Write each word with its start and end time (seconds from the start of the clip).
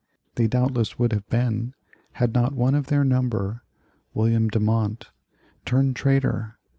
They 0.33 0.47
doubtless 0.47 0.97
would 0.97 1.11
have 1.13 1.29
been 1.29 1.75
had 2.13 2.33
not 2.33 2.53
one 2.55 2.73
of 2.73 2.87
their 2.87 3.03
number, 3.03 3.61
William 4.15 4.49
Demont, 4.49 5.11
turned 5.63 5.95
traitor. 5.95 6.57